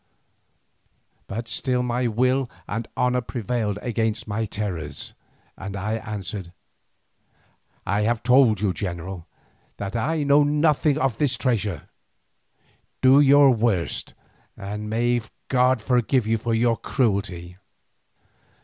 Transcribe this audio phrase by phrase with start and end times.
[1.27, 5.13] But still my will and my honour prevailed against my terrors,
[5.55, 6.51] and I answered:
[7.85, 9.27] "I have told you, general,
[9.77, 11.87] that I know nothing of this treasure.
[13.03, 14.15] Do your worst,
[14.57, 17.57] and may God forgive you for your cruelty."